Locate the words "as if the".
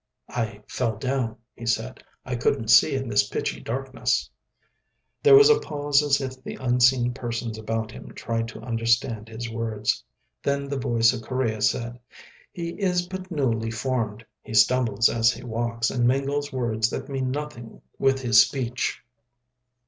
6.01-6.55